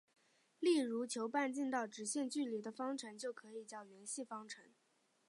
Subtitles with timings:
[0.59, 4.65] 例如求半径到直线距离的方程就可以叫圆系方程。